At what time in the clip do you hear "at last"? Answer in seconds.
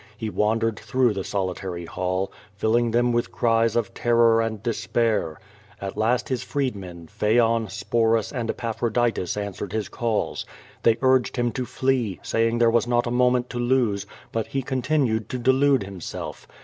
5.79-6.27